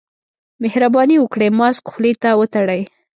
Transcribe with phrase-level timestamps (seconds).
[0.63, 2.81] مهرباني وکړئ، ماسک خولې ته وتړئ.